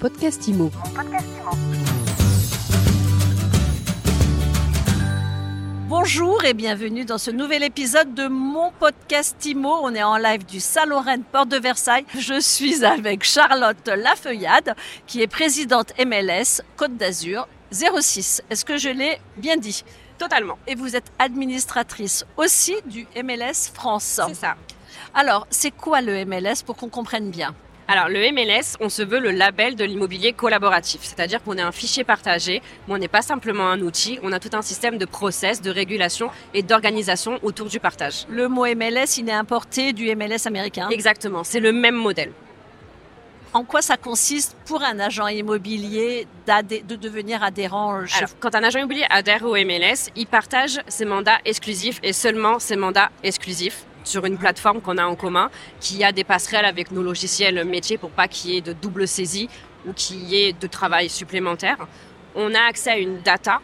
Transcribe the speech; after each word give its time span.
podcast 0.00 0.48
IMO. 0.48 0.70
Bonjour 5.88 6.42
et 6.46 6.54
bienvenue 6.54 7.04
dans 7.04 7.18
ce 7.18 7.30
nouvel 7.30 7.62
épisode 7.62 8.14
de 8.14 8.26
mon 8.26 8.72
podcast 8.72 9.44
IMO. 9.44 9.80
On 9.82 9.94
est 9.94 10.02
en 10.02 10.16
live 10.16 10.46
du 10.46 10.58
Salon 10.58 11.00
Rennes 11.00 11.22
Porte 11.22 11.50
de 11.50 11.58
Versailles. 11.58 12.06
Je 12.18 12.40
suis 12.40 12.82
avec 12.82 13.24
Charlotte 13.24 13.86
Lafeuillade, 13.88 14.74
qui 15.06 15.20
est 15.20 15.26
présidente 15.26 15.92
MLS 15.98 16.62
Côte 16.78 16.96
d'Azur 16.96 17.46
06. 17.70 18.42
Est-ce 18.48 18.64
que 18.64 18.78
je 18.78 18.88
l'ai 18.88 19.20
bien 19.36 19.58
dit? 19.58 19.84
Totalement. 20.16 20.58
Et 20.66 20.76
vous 20.76 20.96
êtes 20.96 21.12
administratrice 21.18 22.24
aussi 22.38 22.74
du 22.86 23.06
MLS 23.22 23.70
France. 23.74 24.18
C'est 24.28 24.34
ça. 24.34 24.56
Alors, 25.12 25.46
c'est 25.50 25.70
quoi 25.70 26.00
le 26.00 26.24
MLS 26.24 26.62
pour 26.64 26.76
qu'on 26.76 26.88
comprenne 26.88 27.30
bien? 27.30 27.54
Alors 27.90 28.08
le 28.08 28.20
MLS, 28.30 28.76
on 28.78 28.88
se 28.88 29.02
veut 29.02 29.18
le 29.18 29.32
label 29.32 29.74
de 29.74 29.82
l'immobilier 29.82 30.32
collaboratif, 30.32 31.00
c'est-à-dire 31.02 31.42
qu'on 31.42 31.58
est 31.58 31.60
un 31.60 31.72
fichier 31.72 32.04
partagé, 32.04 32.62
mais 32.86 32.94
on 32.94 32.98
n'est 32.98 33.08
pas 33.08 33.20
simplement 33.20 33.66
un 33.68 33.80
outil, 33.80 34.20
on 34.22 34.32
a 34.32 34.38
tout 34.38 34.50
un 34.52 34.62
système 34.62 34.96
de 34.96 35.04
process, 35.04 35.60
de 35.60 35.72
régulation 35.72 36.30
et 36.54 36.62
d'organisation 36.62 37.40
autour 37.42 37.66
du 37.66 37.80
partage. 37.80 38.26
Le 38.28 38.46
mot 38.46 38.64
MLS, 38.64 39.18
il 39.18 39.28
est 39.28 39.32
importé 39.32 39.92
du 39.92 40.14
MLS 40.14 40.46
américain. 40.46 40.88
Exactement, 40.90 41.42
c'est 41.42 41.58
le 41.58 41.72
même 41.72 41.96
modèle. 41.96 42.30
En 43.54 43.64
quoi 43.64 43.82
ça 43.82 43.96
consiste 43.96 44.56
pour 44.66 44.84
un 44.84 45.00
agent 45.00 45.26
immobilier 45.26 46.28
de 46.46 46.94
devenir 46.94 47.42
adhérent 47.42 47.94
Alors, 47.94 48.30
Quand 48.38 48.54
un 48.54 48.62
agent 48.62 48.78
immobilier 48.78 49.06
adhère 49.10 49.44
au 49.44 49.56
MLS, 49.56 50.10
il 50.14 50.28
partage 50.28 50.78
ses 50.86 51.04
mandats 51.04 51.38
exclusifs 51.44 51.98
et 52.04 52.12
seulement 52.12 52.60
ses 52.60 52.76
mandats 52.76 53.10
exclusifs 53.24 53.84
sur 54.04 54.24
une 54.24 54.38
plateforme 54.38 54.80
qu'on 54.80 54.98
a 54.98 55.04
en 55.04 55.16
commun, 55.16 55.50
qui 55.80 56.04
a 56.04 56.12
des 56.12 56.24
passerelles 56.24 56.64
avec 56.64 56.90
nos 56.90 57.02
logiciels 57.02 57.64
métiers 57.64 57.98
pour 57.98 58.10
pas 58.10 58.28
qu'il 58.28 58.50
y 58.50 58.56
ait 58.56 58.60
de 58.60 58.72
double 58.72 59.06
saisie 59.06 59.48
ou 59.86 59.92
qu'il 59.92 60.22
y 60.24 60.42
ait 60.42 60.52
de 60.52 60.66
travail 60.66 61.08
supplémentaire. 61.08 61.76
On 62.34 62.54
a 62.54 62.60
accès 62.60 62.90
à 62.90 62.96
une 62.98 63.20
data 63.20 63.60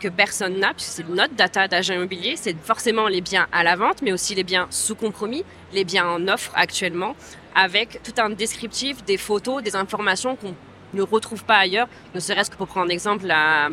que 0.00 0.08
personne 0.08 0.58
n'a, 0.58 0.74
puisque 0.74 0.90
c'est 0.90 1.08
notre 1.08 1.34
data 1.34 1.66
d'agent 1.66 1.94
immobilier, 1.94 2.36
c'est 2.36 2.56
forcément 2.62 3.08
les 3.08 3.20
biens 3.20 3.48
à 3.52 3.64
la 3.64 3.76
vente, 3.76 4.00
mais 4.02 4.12
aussi 4.12 4.34
les 4.34 4.44
biens 4.44 4.66
sous 4.70 4.94
compromis, 4.94 5.44
les 5.72 5.84
biens 5.84 6.06
en 6.06 6.28
offre 6.28 6.52
actuellement, 6.54 7.16
avec 7.54 8.00
tout 8.02 8.14
un 8.18 8.30
descriptif, 8.30 9.04
des 9.04 9.16
photos, 9.16 9.62
des 9.62 9.74
informations 9.74 10.36
qu'on 10.36 10.54
ne 10.94 11.02
retrouve 11.02 11.44
pas 11.44 11.56
ailleurs, 11.56 11.88
ne 12.14 12.20
serait-ce 12.20 12.50
que 12.50 12.56
pour 12.56 12.68
prendre 12.68 12.92
exemple 12.92 13.26
la, 13.26 13.70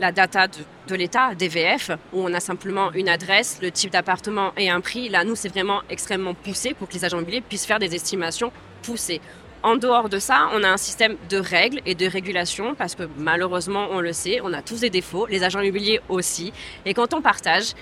la 0.00 0.12
data 0.12 0.46
de, 0.88 0.94
l'État, 0.94 1.34
DVF, 1.34 1.90
où 2.12 2.22
on 2.22 2.34
a 2.34 2.40
simplement 2.40 2.92
une 2.92 3.08
adresse, 3.08 3.58
le 3.62 3.70
type 3.70 3.90
d'appartement 3.90 4.52
et 4.56 4.70
un 4.70 4.80
prix. 4.80 5.08
Là, 5.08 5.24
nous, 5.24 5.34
c'est 5.34 5.48
vraiment 5.48 5.82
extrêmement 5.88 6.34
poussé 6.34 6.74
pour 6.74 6.88
que 6.88 6.94
les 6.94 7.04
agents 7.04 7.18
immobiliers 7.18 7.40
puissent 7.40 7.66
faire 7.66 7.78
des 7.78 7.94
estimations 7.94 8.52
poussées. 8.82 9.20
En 9.62 9.76
dehors 9.76 10.10
de 10.10 10.18
ça, 10.18 10.50
on 10.52 10.62
a 10.62 10.68
un 10.68 10.76
système 10.76 11.16
de 11.30 11.38
règles 11.38 11.80
et 11.86 11.94
de 11.94 12.06
régulation 12.06 12.74
parce 12.74 12.94
que 12.94 13.04
malheureusement, 13.16 13.86
on 13.92 14.00
le 14.00 14.12
sait, 14.12 14.40
on 14.42 14.52
a 14.52 14.60
tous 14.60 14.80
des 14.80 14.90
défauts, 14.90 15.26
les 15.26 15.42
agents 15.42 15.60
immobiliers 15.60 16.02
aussi. 16.10 16.52
Et 16.84 16.92
quand 16.92 17.14
on 17.14 17.22
partage, 17.22 17.72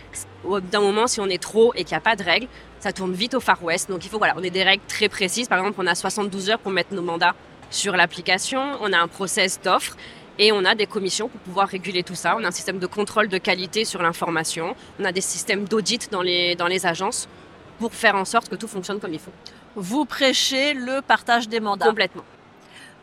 d'un 0.70 0.80
moment, 0.80 1.08
si 1.08 1.20
on 1.20 1.26
est 1.26 1.42
trop 1.42 1.74
et 1.74 1.82
qu'il 1.82 1.94
n'y 1.94 1.98
a 1.98 2.00
pas 2.00 2.14
de 2.14 2.22
règles, 2.22 2.46
ça 2.78 2.92
tourne 2.92 3.12
vite 3.14 3.34
au 3.34 3.40
Far 3.40 3.60
West. 3.64 3.90
Donc 3.90 4.04
il 4.04 4.08
faut, 4.08 4.18
voilà, 4.18 4.34
on 4.36 4.44
a 4.44 4.48
des 4.48 4.62
règles 4.62 4.84
très 4.86 5.08
précises. 5.08 5.48
Par 5.48 5.58
exemple, 5.58 5.76
on 5.82 5.86
a 5.88 5.96
72 5.96 6.50
heures 6.50 6.60
pour 6.60 6.70
mettre 6.70 6.94
nos 6.94 7.02
mandats 7.02 7.34
sur 7.70 7.96
l'application. 7.96 8.62
On 8.80 8.92
a 8.92 8.98
un 8.98 9.08
process 9.08 9.60
d'offre 9.60 9.96
et 10.38 10.52
on 10.52 10.64
a 10.64 10.74
des 10.74 10.86
commissions 10.86 11.28
pour 11.28 11.40
pouvoir 11.40 11.68
réguler 11.68 12.02
tout 12.02 12.14
ça. 12.14 12.36
On 12.38 12.44
a 12.44 12.48
un 12.48 12.52
système 12.52 12.78
de 12.78 12.86
contrôle 12.86 13.28
de 13.28 13.38
qualité 13.38 13.84
sur 13.84 14.02
l'information. 14.02 14.74
On 15.00 15.04
a 15.04 15.12
des 15.12 15.20
systèmes 15.20 15.64
d'audit 15.64 16.10
dans 16.10 16.22
les, 16.22 16.54
dans 16.54 16.66
les 16.66 16.86
agences 16.86 17.28
pour 17.78 17.94
faire 17.94 18.14
en 18.14 18.24
sorte 18.24 18.48
que 18.48 18.56
tout 18.56 18.68
fonctionne 18.68 19.00
comme 19.00 19.12
il 19.12 19.18
faut. 19.18 19.32
Vous 19.74 20.04
prêchez 20.04 20.74
le 20.74 21.00
partage 21.02 21.48
des 21.48 21.60
mandats 21.60 21.86
Complètement. 21.86 22.24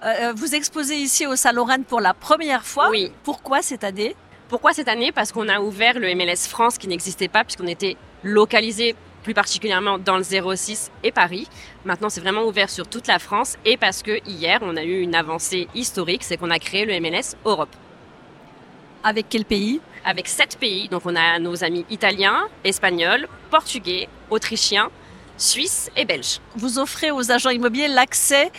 Euh, 0.03 0.07
euh, 0.21 0.33
vous 0.33 0.55
exposez 0.55 0.95
ici 0.95 1.27
au 1.27 1.35
Salon 1.35 1.65
Rennes 1.65 1.83
pour 1.83 1.99
la 1.99 2.13
première 2.13 2.65
fois. 2.65 2.89
Oui. 2.89 3.11
Pourquoi 3.23 3.61
cette 3.61 3.83
année? 3.83 4.15
Pourquoi 4.47 4.73
cette 4.73 4.87
année? 4.87 5.11
Parce 5.11 5.31
qu'on 5.31 5.49
a 5.49 5.59
ouvert 5.59 5.99
le 5.99 6.13
MLS 6.15 6.47
France 6.47 6.77
qui 6.77 6.87
n'existait 6.87 7.27
pas 7.27 7.43
puisqu'on 7.43 7.67
était 7.67 7.97
localisé 8.23 8.95
plus 9.23 9.33
particulièrement 9.33 9.97
dans 9.97 10.17
le 10.17 10.23
06 10.23 10.91
et 11.03 11.11
Paris. 11.11 11.47
Maintenant, 11.85 12.09
c'est 12.09 12.21
vraiment 12.21 12.43
ouvert 12.43 12.69
sur 12.69 12.87
toute 12.87 13.07
la 13.07 13.19
France 13.19 13.57
et 13.65 13.77
parce 13.77 14.01
que 14.01 14.19
hier, 14.27 14.59
on 14.61 14.75
a 14.77 14.83
eu 14.83 15.01
une 15.01 15.15
avancée 15.15 15.67
historique, 15.75 16.23
c'est 16.23 16.37
qu'on 16.37 16.49
a 16.49 16.59
créé 16.59 16.85
le 16.85 16.99
MLS 16.99 17.35
Europe. 17.45 17.75
Avec 19.03 19.27
quel 19.29 19.45
pays? 19.45 19.81
Avec 20.05 20.27
sept 20.27 20.57
pays. 20.57 20.89
Donc, 20.89 21.05
on 21.05 21.15
a 21.15 21.39
nos 21.39 21.63
amis 21.63 21.85
italiens, 21.89 22.47
espagnols, 22.63 23.27
portugais, 23.49 24.07
autrichiens, 24.29 24.89
suisses 25.37 25.89
et 25.95 26.05
belges. 26.05 26.39
Vous 26.55 26.79
offrez 26.79 27.11
aux 27.11 27.31
agents 27.31 27.49
immobiliers 27.49 27.87
l'accès 27.87 28.51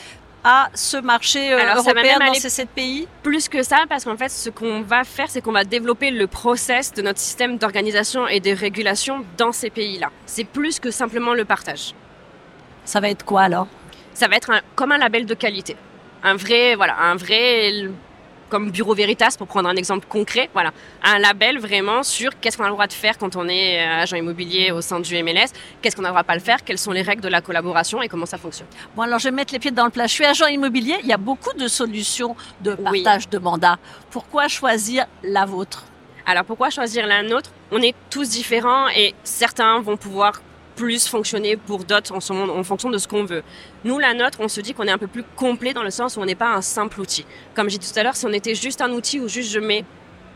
à 0.44 0.70
ce 0.74 0.96
marché 0.96 1.52
euh, 1.52 1.74
européen 1.74 2.18
dans 2.18 2.34
ces 2.34 2.48
sept 2.48 2.70
pays 2.70 3.06
Plus 3.22 3.48
que 3.48 3.62
ça, 3.62 3.84
parce 3.88 4.04
qu'en 4.04 4.16
fait, 4.16 4.28
ce 4.30 4.50
qu'on 4.50 4.82
va 4.82 5.04
faire, 5.04 5.28
c'est 5.28 5.40
qu'on 5.40 5.52
va 5.52 5.64
développer 5.64 6.10
le 6.10 6.26
process 6.26 6.92
de 6.92 7.02
notre 7.02 7.18
système 7.18 7.58
d'organisation 7.58 8.26
et 8.28 8.40
de 8.40 8.50
régulation 8.50 9.24
dans 9.36 9.52
ces 9.52 9.70
pays-là. 9.70 10.10
C'est 10.26 10.44
plus 10.44 10.80
que 10.80 10.90
simplement 10.90 11.34
le 11.34 11.44
partage. 11.44 11.94
Ça 12.84 13.00
va 13.00 13.10
être 13.10 13.24
quoi 13.24 13.42
alors? 13.42 13.66
Ça 14.14 14.28
va 14.28 14.36
être 14.36 14.50
comme 14.74 14.92
un 14.92 14.98
label 14.98 15.26
de 15.26 15.34
qualité. 15.34 15.76
Un 16.22 16.34
vrai, 16.34 16.74
voilà, 16.74 16.96
un 17.00 17.16
vrai 17.16 17.88
comme 18.50 18.70
Bureau 18.70 18.94
Veritas, 18.94 19.36
pour 19.38 19.46
prendre 19.46 19.68
un 19.68 19.76
exemple 19.76 20.06
concret, 20.08 20.50
voilà, 20.52 20.72
un 21.02 21.18
label 21.18 21.58
vraiment 21.58 22.02
sur 22.02 22.38
qu'est-ce 22.38 22.58
qu'on 22.58 22.64
a 22.64 22.68
le 22.68 22.74
droit 22.74 22.86
de 22.86 22.92
faire 22.92 23.16
quand 23.16 23.36
on 23.36 23.48
est 23.48 23.80
euh, 23.80 24.02
agent 24.02 24.16
immobilier 24.16 24.72
au 24.72 24.82
sein 24.82 25.00
du 25.00 25.22
MLS, 25.22 25.52
qu'est-ce 25.80 25.96
qu'on 25.96 26.02
n'a 26.02 26.08
le 26.08 26.12
droit 26.12 26.22
de 26.22 26.26
pas 26.26 26.34
le 26.34 26.40
faire, 26.40 26.62
quelles 26.64 26.78
sont 26.78 26.92
les 26.92 27.02
règles 27.02 27.22
de 27.22 27.28
la 27.28 27.40
collaboration 27.40 28.02
et 28.02 28.08
comment 28.08 28.26
ça 28.26 28.36
fonctionne. 28.36 28.66
Bon, 28.94 29.02
alors 29.02 29.18
je 29.18 29.28
vais 29.28 29.34
mettre 29.34 29.52
les 29.54 29.58
pieds 29.58 29.70
dans 29.70 29.84
le 29.84 29.90
plat. 29.90 30.06
Je 30.06 30.12
suis 30.12 30.24
agent 30.24 30.46
immobilier, 30.46 30.96
il 31.02 31.08
y 31.08 31.12
a 31.12 31.16
beaucoup 31.16 31.56
de 31.56 31.68
solutions 31.68 32.36
de 32.60 32.74
partage 32.74 33.28
de 33.28 33.38
mandat. 33.38 33.78
Pourquoi 34.10 34.48
choisir 34.48 35.06
la 35.22 35.46
vôtre? 35.46 35.84
Alors 36.26 36.44
pourquoi 36.44 36.70
choisir 36.70 37.06
la 37.06 37.22
nôtre? 37.22 37.50
On 37.70 37.80
est 37.80 37.94
tous 38.10 38.28
différents 38.28 38.88
et 38.88 39.14
certains 39.24 39.80
vont 39.80 39.96
pouvoir 39.96 40.42
plus 40.80 41.08
fonctionner 41.08 41.58
pour 41.58 41.84
d'autres 41.84 42.14
en, 42.14 42.64
fonction 42.64 42.88
de 42.88 42.96
ce 42.96 43.06
qu'on 43.06 43.24
veut. 43.24 43.42
Nous, 43.84 43.98
la 43.98 44.14
nôtre, 44.14 44.38
on 44.40 44.48
se 44.48 44.62
dit 44.62 44.72
qu'on 44.72 44.84
est 44.84 44.90
un 44.90 44.96
peu 44.96 45.08
plus 45.08 45.24
complet 45.36 45.74
dans 45.74 45.82
le 45.82 45.90
sens 45.90 46.16
où 46.16 46.20
on 46.20 46.24
n'est 46.24 46.34
pas 46.34 46.54
un 46.54 46.62
simple 46.62 47.02
outil. 47.02 47.26
Comme 47.54 47.68
j'ai 47.68 47.76
dit 47.76 47.92
tout 47.92 47.98
à 47.98 48.02
l'heure, 48.02 48.16
si 48.16 48.24
on 48.24 48.32
était 48.32 48.54
juste 48.54 48.80
un 48.80 48.90
outil 48.90 49.20
où 49.20 49.28
juste 49.28 49.52
je 49.52 49.60
mets 49.60 49.84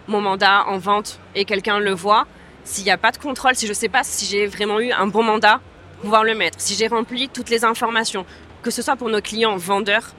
mon 0.07 0.21
mandat 0.21 0.67
en 0.67 0.77
vente 0.77 1.19
et 1.35 1.47
quelqu'un 1.47 1.79
le 1.79 1.93
voit, 1.93 2.27
s'il 2.63 2.85
n'y 2.85 2.91
a 2.91 2.99
pas 2.99 3.11
de 3.11 3.17
contrôle, 3.17 3.55
si 3.55 3.65
je 3.65 3.71
ne 3.71 3.75
sais 3.75 3.89
pas 3.89 4.03
si 4.05 4.27
j'ai 4.27 4.47
vraiment 4.47 4.81
eu 4.81 4.93
un 4.93 5.07
bon 5.07 5.23
mandat, 5.23 5.63
pouvoir 6.03 6.25
le 6.25 6.35
mettre, 6.35 6.61
si 6.61 6.75
j'ai 6.75 6.89
rempli 6.89 7.31
toutes 7.31 7.49
les 7.49 7.65
informations, 7.65 8.27
que 8.63 8.71
ce 8.71 8.83
soit 8.83 8.97
pour 8.97 9.09
nos 9.09 9.23
clients 9.23 9.57
vendeurs, 9.57 10.11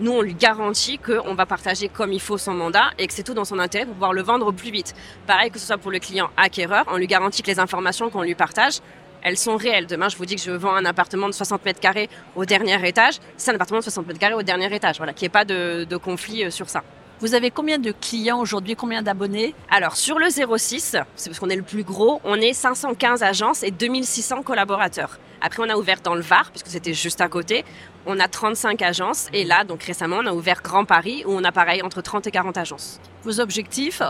nous, 0.00 0.12
on 0.12 0.22
lui 0.22 0.34
garantit 0.34 0.96
qu'on 0.98 1.34
va 1.34 1.44
partager 1.44 1.88
comme 1.88 2.12
il 2.12 2.20
faut 2.20 2.38
son 2.38 2.54
mandat 2.54 2.90
et 2.98 3.06
que 3.06 3.12
c'est 3.12 3.24
tout 3.24 3.34
dans 3.34 3.44
son 3.44 3.58
intérêt 3.58 3.84
pour 3.84 3.94
pouvoir 3.94 4.12
le 4.12 4.22
vendre 4.22 4.52
plus 4.52 4.70
vite. 4.70 4.94
Pareil 5.26 5.50
que 5.50 5.58
ce 5.58 5.66
soit 5.66 5.76
pour 5.76 5.90
le 5.90 5.98
client 5.98 6.30
acquéreur, 6.36 6.84
on 6.86 6.96
lui 6.96 7.08
garantit 7.08 7.42
que 7.42 7.48
les 7.48 7.58
informations 7.58 8.08
qu'on 8.08 8.22
lui 8.22 8.36
partage, 8.36 8.78
elles 9.22 9.36
sont 9.36 9.56
réelles. 9.56 9.86
Demain, 9.86 10.08
je 10.08 10.16
vous 10.16 10.26
dis 10.26 10.36
que 10.36 10.42
je 10.42 10.50
vends 10.50 10.74
un 10.74 10.84
appartement 10.84 11.26
de 11.26 11.32
60 11.32 11.64
mètres 11.64 11.80
carrés 11.80 12.08
au 12.36 12.44
dernier 12.44 12.86
étage. 12.86 13.18
C'est 13.36 13.50
un 13.50 13.54
appartement 13.54 13.80
de 13.80 13.84
60 13.84 14.06
mètres 14.06 14.18
carrés 14.18 14.34
au 14.34 14.42
dernier 14.42 14.74
étage. 14.74 14.96
Voilà, 14.98 15.12
qu'il 15.12 15.22
n'y 15.22 15.26
ait 15.26 15.30
pas 15.30 15.44
de, 15.44 15.96
conflit 15.96 16.44
euh, 16.44 16.50
sur 16.50 16.68
ça. 16.68 16.82
Vous 17.20 17.34
avez 17.34 17.50
combien 17.50 17.78
de 17.78 17.90
clients 17.90 18.38
aujourd'hui, 18.38 18.76
combien 18.76 19.02
d'abonnés? 19.02 19.52
Alors 19.70 19.96
sur 19.96 20.20
le 20.20 20.30
06, 20.30 20.96
c'est 21.16 21.28
parce 21.28 21.40
qu'on 21.40 21.48
est 21.48 21.56
le 21.56 21.62
plus 21.62 21.82
gros, 21.82 22.20
on 22.22 22.36
est 22.36 22.52
515 22.52 23.24
agences 23.24 23.64
et 23.64 23.72
2600 23.72 24.44
collaborateurs. 24.44 25.18
Après 25.40 25.60
on 25.60 25.68
a 25.68 25.74
ouvert 25.74 26.00
dans 26.00 26.14
le 26.14 26.20
Var, 26.20 26.50
puisque 26.52 26.68
c'était 26.68 26.94
juste 26.94 27.20
à 27.20 27.26
côté, 27.26 27.64
on 28.06 28.20
a 28.20 28.28
35 28.28 28.80
agences 28.82 29.26
et 29.32 29.44
là 29.44 29.64
donc 29.64 29.82
récemment 29.82 30.18
on 30.22 30.26
a 30.26 30.32
ouvert 30.32 30.62
Grand 30.62 30.84
Paris 30.84 31.24
où 31.26 31.32
on 31.32 31.42
a 31.42 31.50
pareil 31.50 31.82
entre 31.82 32.02
30 32.02 32.28
et 32.28 32.30
40 32.30 32.56
agences. 32.56 33.00
Vos 33.24 33.40
objectifs? 33.40 34.00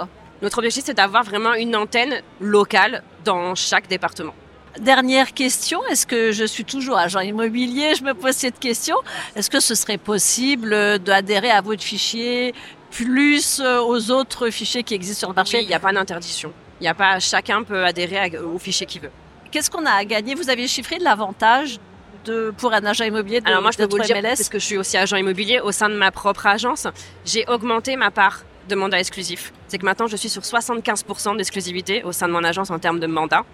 Notre 0.42 0.58
objectif 0.58 0.84
c'est 0.84 0.94
d'avoir 0.94 1.24
vraiment 1.24 1.54
une 1.54 1.76
antenne 1.76 2.20
locale 2.42 3.02
dans 3.24 3.54
chaque 3.54 3.88
département. 3.88 4.34
Dernière 4.78 5.34
question, 5.34 5.84
est-ce 5.86 6.06
que 6.06 6.30
je 6.30 6.44
suis 6.44 6.64
toujours 6.64 6.98
agent 6.98 7.20
immobilier? 7.20 7.94
Je 7.96 8.04
me 8.04 8.14
pose 8.14 8.34
cette 8.34 8.58
question. 8.58 8.96
Est-ce 9.34 9.50
que 9.50 9.60
ce 9.60 9.74
serait 9.74 9.98
possible 9.98 10.98
d'adhérer 11.00 11.50
à 11.50 11.60
votre 11.60 11.82
fichier 11.82 12.54
plus 12.90 13.60
euh, 13.60 13.80
aux 13.80 14.10
autres 14.10 14.50
fichiers 14.50 14.82
qui 14.82 14.94
existent 14.94 15.20
sur 15.20 15.28
le 15.30 15.34
marché? 15.34 15.62
Il 15.62 15.68
n'y 15.68 15.74
a 15.74 15.80
pas 15.80 15.92
d'interdiction. 15.92 16.52
Il 16.80 16.84
n'y 16.84 16.88
a 16.88 16.94
pas, 16.94 17.18
chacun 17.18 17.64
peut 17.64 17.84
adhérer 17.84 18.38
au 18.38 18.58
fichier 18.58 18.86
qu'il 18.86 19.00
veut. 19.00 19.10
Qu'est-ce 19.50 19.70
qu'on 19.70 19.84
a 19.84 19.90
à 19.90 20.04
gagner? 20.04 20.34
Vous 20.34 20.50
avez 20.50 20.68
chiffré 20.68 20.98
de 20.98 21.04
l'avantage 21.04 21.80
de, 22.24 22.52
pour 22.56 22.72
un 22.72 22.84
agent 22.84 23.04
immobilier 23.04 23.40
de 23.40 23.48
Alors 23.48 23.62
moi, 23.62 23.70
je 23.72 23.78
peux 23.78 23.88
vous 23.90 23.98
dire, 23.98 24.20
parce 24.22 24.48
que 24.48 24.58
je 24.58 24.64
suis 24.64 24.76
aussi 24.76 24.96
agent 24.96 25.16
immobilier 25.16 25.60
au 25.60 25.72
sein 25.72 25.88
de 25.88 25.94
ma 25.94 26.10
propre 26.10 26.46
agence, 26.46 26.86
j'ai 27.24 27.46
augmenté 27.48 27.96
ma 27.96 28.10
part 28.10 28.42
de 28.68 28.74
mandat 28.74 29.00
exclusif. 29.00 29.52
C'est 29.66 29.78
que 29.78 29.84
maintenant, 29.84 30.06
je 30.06 30.16
suis 30.16 30.28
sur 30.28 30.42
75% 30.42 31.36
d'exclusivité 31.36 32.02
au 32.04 32.12
sein 32.12 32.28
de 32.28 32.32
mon 32.32 32.44
agence 32.44 32.70
en 32.70 32.78
termes 32.78 33.00
de 33.00 33.06
mandat. 33.06 33.44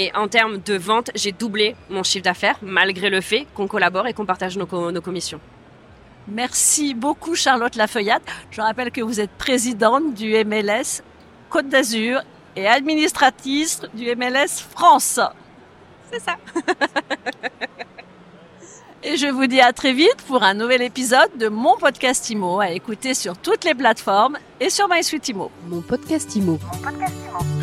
Et 0.00 0.12
en 0.14 0.28
termes 0.28 0.58
de 0.58 0.74
vente, 0.74 1.10
j'ai 1.16 1.32
doublé 1.32 1.74
mon 1.90 2.04
chiffre 2.04 2.22
d'affaires, 2.22 2.56
malgré 2.62 3.10
le 3.10 3.20
fait 3.20 3.48
qu'on 3.52 3.66
collabore 3.66 4.06
et 4.06 4.12
qu'on 4.14 4.26
partage 4.26 4.56
nos, 4.56 4.64
commissions. 4.64 5.40
Merci 6.28 6.94
beaucoup 6.94 7.34
Charlotte 7.34 7.74
Lafeuillade. 7.74 8.22
Je 8.52 8.60
rappelle 8.60 8.92
que 8.92 9.00
vous 9.00 9.18
êtes 9.18 9.32
présidente 9.32 10.14
du 10.14 10.32
MLS 10.44 11.02
Côte 11.50 11.68
d'Azur 11.68 12.20
et 12.54 12.68
administratrice 12.68 13.80
du 13.92 14.14
MLS 14.14 14.62
France. 14.70 15.18
C'est 16.12 16.20
ça. 16.20 16.36
Et 19.02 19.16
je 19.16 19.26
vous 19.26 19.46
dis 19.46 19.60
à 19.60 19.72
très 19.72 19.92
vite 19.92 20.22
pour 20.26 20.44
un 20.44 20.54
nouvel 20.54 20.82
épisode 20.82 21.30
de 21.38 21.48
mon 21.48 21.76
podcast 21.76 22.30
IMO 22.30 22.60
à 22.60 22.70
écouter 22.70 23.14
sur 23.14 23.36
toutes 23.36 23.64
les 23.64 23.74
plateformes 23.74 24.38
et 24.60 24.70
sur 24.70 24.88
MySuite 24.88 25.28
IMO. 25.28 25.50
Mon 25.66 25.80
podcast 25.80 26.36
IMO. 26.36 26.58
Mon 26.62 26.78
podcast 26.82 27.14
IMO. 27.30 27.57